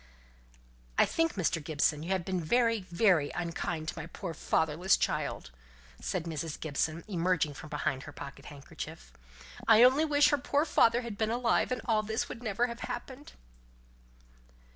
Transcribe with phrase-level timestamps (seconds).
[0.97, 1.63] "I think, Mr.
[1.63, 5.51] Gibson, you have been very very unkind to my poor fatherless child,"
[6.01, 6.59] said Mrs.
[6.59, 9.13] Gibson, emerging from behind her pocket handkerchief.
[9.67, 12.79] "I only wish her poor father had been alive, and all this would never have
[12.79, 13.33] happened."